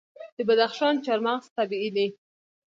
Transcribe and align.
د 0.37 0.39
بدخشان 0.47 0.93
چهارمغز 1.05 1.45
طبیعي 1.57 1.89
دي. 1.95 2.07